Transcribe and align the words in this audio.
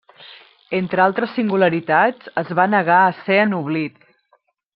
Entre 0.77 1.03
altres 1.03 1.35
singularitats, 1.39 2.33
es 2.43 2.49
va 2.61 2.67
negar 2.73 2.97
a 3.03 3.13
ser 3.21 3.39
ennoblit. 3.43 4.11